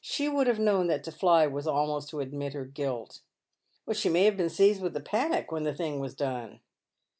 [0.03, 3.21] She would have known that to fly was almost to admit her guilt.""
[3.93, 6.59] She may have been seized with a panic when the thing was done."